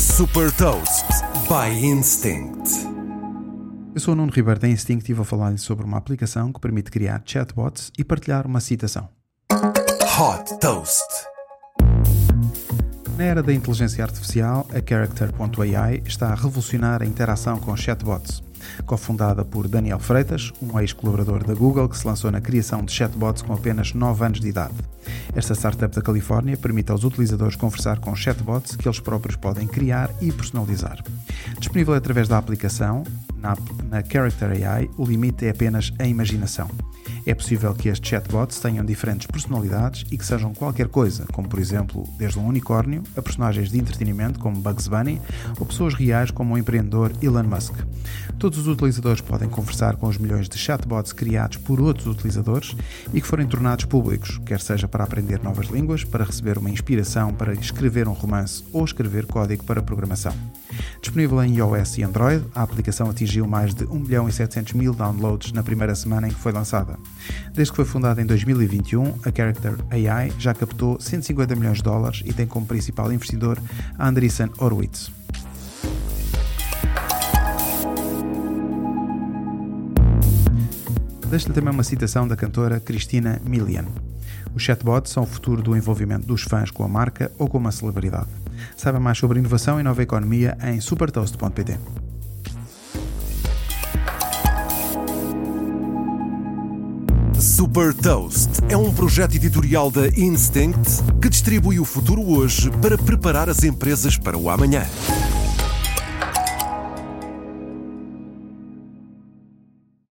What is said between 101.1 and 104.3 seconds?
que distribui o futuro hoje para preparar as empresas